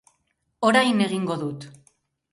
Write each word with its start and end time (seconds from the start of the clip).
Orain 0.69 1.05
egingo 1.09 1.39
dut. 1.45 1.71